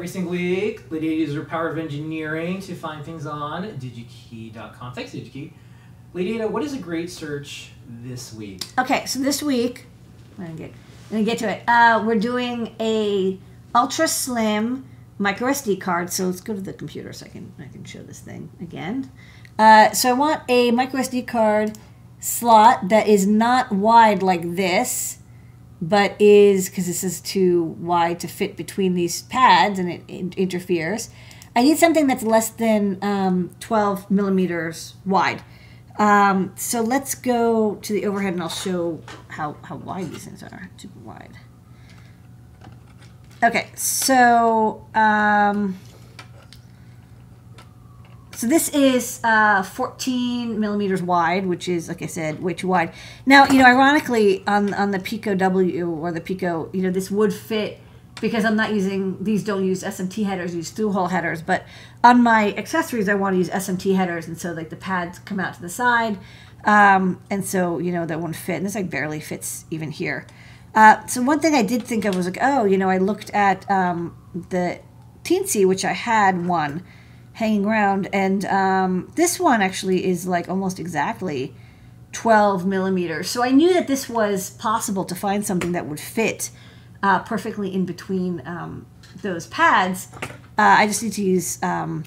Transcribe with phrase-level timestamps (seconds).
[0.00, 0.88] every single week.
[0.88, 4.94] Ladyada uses her power of engineering to find things on digikey.com.
[4.94, 5.52] Thanks, DigiKey.
[6.14, 8.62] Ladyada, what is a great search this week?
[8.78, 9.84] Okay, so this week,
[10.38, 10.72] I'm gonna get,
[11.10, 11.64] gonna get to it.
[11.68, 13.38] Uh, we're doing a
[13.74, 16.10] ultra slim micro SD card.
[16.10, 19.10] So let's go to the computer so I can I can show this thing again.
[19.58, 21.76] Uh, so I want a micro SD card
[22.20, 25.18] slot that is not wide like this,
[25.80, 30.34] but is because this is too wide to fit between these pads and it, it
[30.34, 31.10] interferes.
[31.56, 35.42] I need something that's less than um, 12 millimeters wide.
[35.98, 40.42] Um, so let's go to the overhead and I'll show how, how wide these things
[40.42, 40.70] are.
[40.76, 41.36] Super wide.
[43.42, 45.78] Okay, so um,
[48.40, 52.94] so this is uh, 14 millimeters wide, which is, like I said, way too wide.
[53.26, 57.10] Now, you know, ironically, on on the Pico W or the Pico, you know, this
[57.10, 57.80] would fit
[58.18, 59.44] because I'm not using these.
[59.44, 61.42] Don't use SMT headers; use through hole headers.
[61.42, 61.66] But
[62.02, 65.38] on my accessories, I want to use SMT headers, and so like the pads come
[65.38, 66.18] out to the side,
[66.64, 68.56] um, and so you know that won't fit.
[68.56, 70.26] And this like barely fits even here.
[70.74, 73.28] Uh, so one thing I did think of was like, oh, you know, I looked
[73.34, 74.16] at um,
[74.48, 74.80] the
[75.24, 76.84] Teensy, which I had one
[77.40, 81.54] hanging around, and um, this one actually is like almost exactly
[82.12, 83.30] 12 millimeters.
[83.30, 86.50] So I knew that this was possible to find something that would fit
[87.02, 88.86] uh, perfectly in between um,
[89.22, 90.08] those pads.
[90.22, 92.04] Uh, I just need to use um,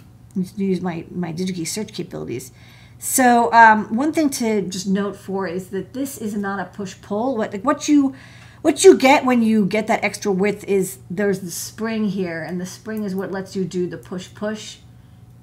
[0.55, 2.51] use my my DigiKey search capabilities.
[2.99, 6.95] So um, one thing to just note for is that this is not a push
[7.01, 7.35] pull.
[7.35, 8.13] What like what you
[8.61, 12.61] what you get when you get that extra width is there's the spring here, and
[12.61, 14.77] the spring is what lets you do the push push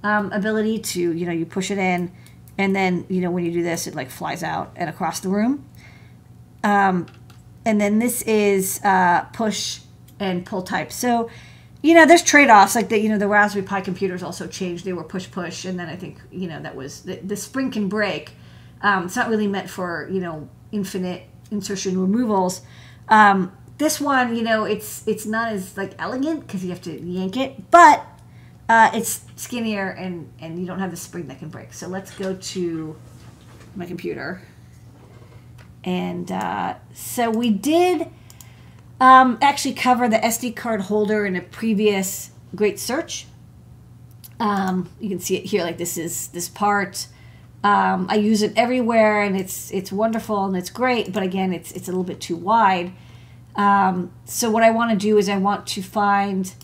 [0.02, 2.12] um, ability to you know you push it in,
[2.58, 5.28] and then you know when you do this it like flies out and across the
[5.28, 5.64] room.
[6.62, 7.06] Um,
[7.64, 9.80] and then this is uh, push
[10.18, 10.92] and pull type.
[10.92, 11.30] So
[11.82, 14.92] you know there's trade-offs like that you know the raspberry pi computers also changed they
[14.92, 17.88] were push push and then i think you know that was the, the spring can
[17.88, 18.32] break
[18.82, 22.60] um, it's not really meant for you know infinite insertion removals
[23.08, 23.50] um,
[23.80, 27.36] this one, you know, it's it's not as like elegant because you have to yank
[27.36, 28.06] it, but
[28.70, 31.72] uh, it's skinnier and and you don't have the spring that can break.
[31.72, 32.96] So let's go to
[33.74, 34.42] my computer.
[35.82, 38.06] And uh, so we did
[39.00, 43.26] um, actually cover the SD card holder in a previous great search.
[44.38, 47.08] Um, you can see it here, like this is this part.
[47.64, 51.12] Um, I use it everywhere, and it's it's wonderful and it's great.
[51.12, 52.92] But again, it's it's a little bit too wide.
[53.56, 56.54] Um, so what I want to do is I want to find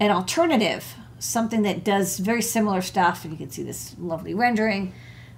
[0.00, 3.24] an alternative, something that does very similar stuff.
[3.24, 4.92] And you can see this lovely rendering.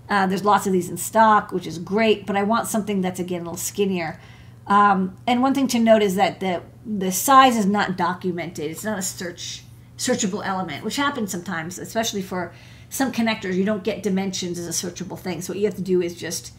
[0.09, 2.27] Uh, there's lots of these in stock, which is great.
[2.27, 4.21] But I want something that's again a little skinnier.
[4.67, 8.71] Um, and one thing to note is that the the size is not documented.
[8.71, 9.63] It's not a search
[9.97, 12.53] searchable element, which happens sometimes, especially for
[12.89, 15.43] some connectors, you don't get dimensions as a searchable thing.
[15.43, 16.53] So what you have to do is just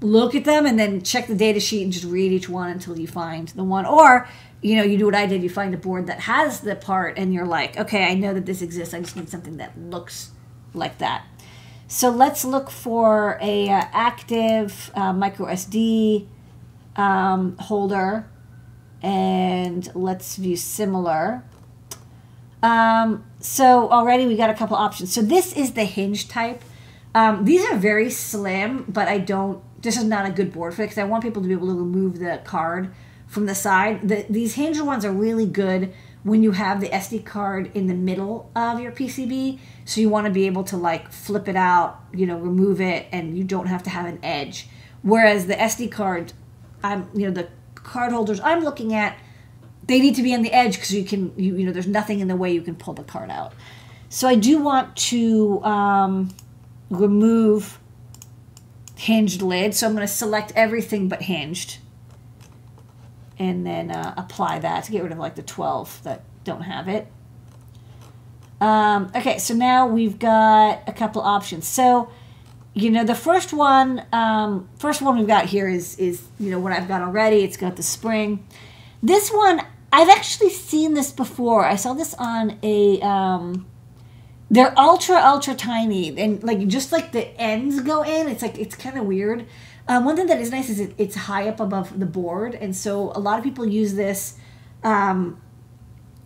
[0.00, 2.98] look at them and then check the data sheet and just read each one until
[2.98, 3.86] you find the one.
[3.86, 4.28] Or,
[4.64, 7.18] you know, you do what I did, you find a board that has the part
[7.18, 8.94] and you're like, okay, I know that this exists.
[8.94, 10.30] I just need something that looks
[10.72, 11.26] like that.
[11.86, 16.26] So let's look for a uh, active uh, micro SD
[16.96, 18.26] um, holder
[19.02, 21.44] and let's view similar.
[22.62, 25.12] Um, so already we got a couple options.
[25.12, 26.64] So this is the hinge type.
[27.14, 30.80] Um, these are very slim, but I don't, this is not a good board for
[30.80, 32.94] it because I want people to be able to remove the card
[33.34, 34.08] from the side.
[34.08, 37.94] The, these hinge ones are really good when you have the SD card in the
[37.94, 39.58] middle of your PCB.
[39.84, 43.06] So you want to be able to like flip it out, you know, remove it,
[43.12, 44.68] and you don't have to have an edge.
[45.02, 46.32] Whereas the SD card,
[46.82, 49.18] I'm, you know, the card holders I'm looking at,
[49.86, 52.20] they need to be on the edge because you can you, you know there's nothing
[52.20, 53.52] in the way you can pull the card out
[54.08, 56.34] so i do want to um,
[56.88, 57.78] remove
[58.96, 61.78] hinged lid so i'm going to select everything but hinged
[63.38, 66.88] and then uh, apply that to get rid of like the 12 that don't have
[66.88, 67.06] it
[68.60, 72.08] um, okay so now we've got a couple options so
[72.74, 76.58] you know the first one um, first one we've got here is is you know
[76.58, 78.46] what i've got already it's got the spring
[79.02, 79.60] this one
[79.94, 81.64] I've actually seen this before.
[81.64, 83.00] I saw this on a.
[83.00, 83.64] Um,
[84.50, 88.28] they're ultra ultra tiny and like just like the ends go in.
[88.28, 89.46] It's like it's kind of weird.
[89.86, 92.74] Um, one thing that is nice is it, it's high up above the board, and
[92.74, 94.38] so a lot of people use this.
[94.82, 95.40] Um,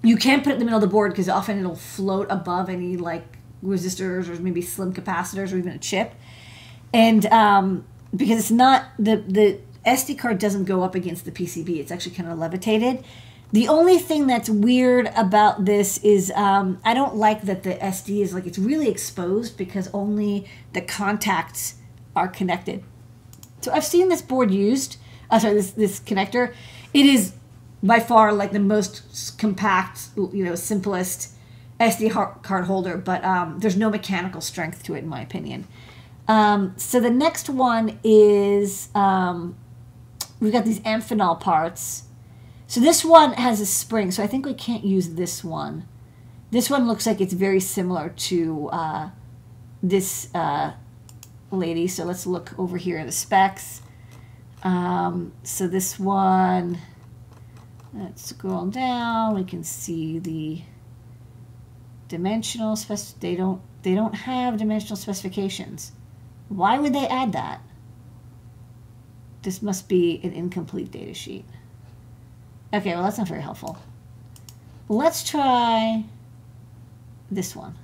[0.02, 2.68] you can't put it in the middle of the board because often it'll float above
[2.68, 6.14] any like resistors or maybe slim capacitors or even a chip,
[6.92, 7.84] and um,
[8.14, 11.78] because it's not the the SD card doesn't go up against the PCB.
[11.78, 13.04] It's actually kind of levitated
[13.52, 18.20] The only thing that's weird about this is um, I don't like that the SD
[18.22, 21.76] is like it's really exposed because only the contacts
[22.14, 22.84] are connected.
[23.60, 24.96] So I've seen this board used.
[25.30, 26.54] Uh, sorry, this this connector.
[26.94, 27.34] It is
[27.82, 31.32] by far like the most compact, you know, simplest
[31.78, 35.66] SD card holder, but um, there's no mechanical strength to it, in my opinion.
[36.26, 39.56] Um, so the next one is um,
[40.40, 42.04] we've got these Amphenol parts.
[42.66, 45.86] So this one has a spring, so I think we can't use this one.
[46.50, 49.10] This one looks like it's very similar to uh,
[49.82, 50.72] this uh,
[51.50, 51.86] lady.
[51.86, 53.82] So let's look over here in the specs.
[54.62, 56.78] Um, so this one,
[57.92, 59.34] let's scroll down.
[59.34, 60.62] We can see the
[62.08, 62.98] dimensional spec.
[63.20, 63.60] They don't.
[63.82, 65.92] They don't have dimensional specifications.
[66.48, 67.60] Why would they add that?
[69.42, 71.44] This must be an incomplete data sheet.
[72.74, 73.78] Okay, well that's not very helpful.
[74.88, 76.04] Let's try
[77.30, 77.76] this one.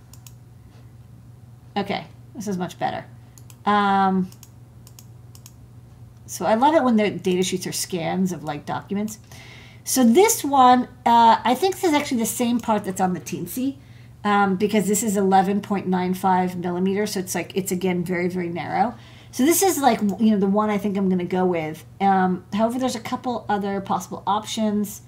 [1.76, 3.05] Okay, this is much better.
[3.66, 4.31] Um,
[6.26, 9.19] so I love it when the data sheets are scans of like documents.
[9.84, 13.20] So this one, uh, I think this is actually the same part that's on the
[13.20, 13.76] Teensy
[14.25, 17.12] um, because this is 11.95 millimeters.
[17.12, 18.94] So it's like, it's again very, very narrow.
[19.31, 21.84] So this is like, you know, the one I think I'm going to go with.
[22.00, 25.02] Um, however, there's a couple other possible options.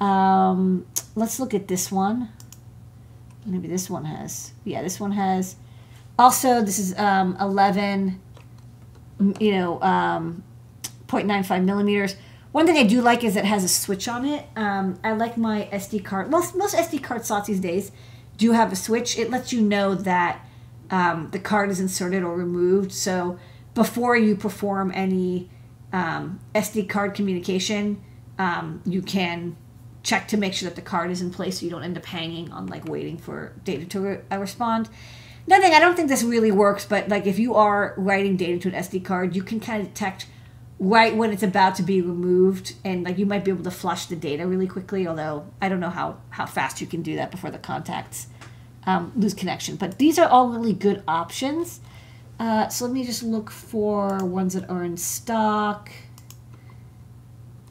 [0.00, 2.30] Um, let's look at this one.
[3.44, 5.56] Maybe this one has, yeah, this one has
[6.18, 8.20] also, this is um, 11,
[9.38, 10.42] you know, um,
[11.08, 12.16] 0.95 millimeters.
[12.52, 14.46] One thing I do like is it has a switch on it.
[14.56, 16.30] Um, I like my SD card.
[16.30, 17.92] Most, most SD card slots these days
[18.38, 19.18] do have a switch.
[19.18, 20.46] It lets you know that
[20.90, 22.92] um, the card is inserted or removed.
[22.92, 23.38] So
[23.74, 25.50] before you perform any
[25.92, 28.02] um, SD card communication,
[28.38, 29.56] um, you can
[30.02, 32.06] check to make sure that the card is in place so you don't end up
[32.06, 34.88] hanging on like waiting for data to re- uh, respond
[35.46, 35.72] nothing.
[35.72, 38.74] I don't think this really works, but like if you are writing data to an
[38.82, 40.26] SD card, you can kind of detect
[40.78, 44.06] right when it's about to be removed, and like you might be able to flush
[44.06, 45.06] the data really quickly.
[45.06, 48.28] Although I don't know how how fast you can do that before the contacts
[48.86, 49.76] um, lose connection.
[49.76, 51.80] But these are all really good options.
[52.38, 55.90] Uh, so let me just look for ones that are in stock,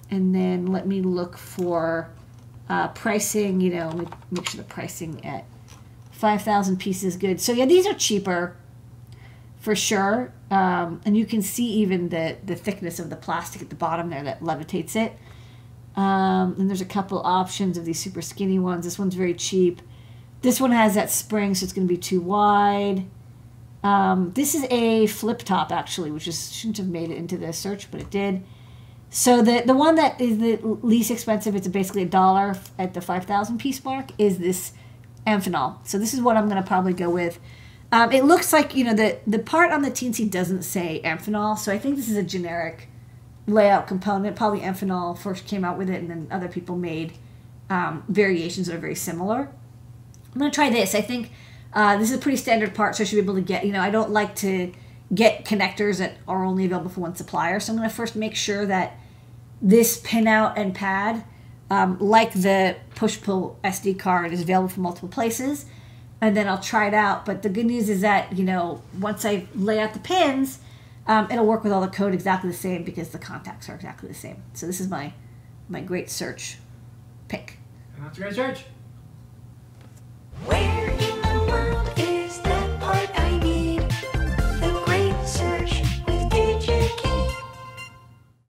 [0.09, 2.09] and then let me look for
[2.67, 3.61] uh, pricing.
[3.61, 5.45] You know, make sure the pricing at
[6.15, 7.41] 5,000 pieces good.
[7.41, 8.55] So yeah, these are cheaper
[9.59, 10.33] for sure.
[10.49, 14.09] Um, and you can see even the, the thickness of the plastic at the bottom
[14.09, 15.13] there that levitates it.
[15.95, 18.85] Um, and there's a couple options of these super skinny ones.
[18.85, 19.81] This one's very cheap.
[20.41, 23.05] This one has that spring, so it's going to be too wide.
[23.83, 27.51] Um, this is a flip top actually, which is shouldn't have made it into the
[27.51, 28.43] search, but it did.
[29.09, 33.01] So the the one that is the least expensive, it's basically a dollar at the
[33.01, 34.73] five thousand piece mark, is this
[35.25, 35.77] Amphenol.
[35.87, 37.39] So this is what I'm going to probably go with.
[37.91, 41.57] Um, it looks like, you know, the, the part on the Teensy doesn't say Amphenol,
[41.57, 42.89] so I think this is a generic
[43.47, 44.35] layout component.
[44.35, 47.13] Probably Amphenol first came out with it, and then other people made
[47.69, 49.49] um, variations that are very similar.
[50.33, 50.95] I'm going to try this.
[50.95, 51.31] I think
[51.73, 53.71] uh, this is a pretty standard part, so I should be able to get, you
[53.71, 54.73] know, I don't like to
[55.13, 58.35] get connectors that are only available for one supplier, so I'm going to first make
[58.35, 58.97] sure that
[59.61, 61.23] this pinout and pad
[61.69, 65.65] um, like the push pull SD card is available from multiple places,
[66.21, 67.25] and then I'll try it out.
[67.25, 70.59] But the good news is that you know once I lay out the pins,
[71.07, 74.09] um, it'll work with all the code exactly the same because the contacts are exactly
[74.09, 74.43] the same.
[74.53, 75.13] So this is my
[75.67, 76.57] my great search
[77.27, 77.57] pick.
[77.99, 78.65] that's a great search.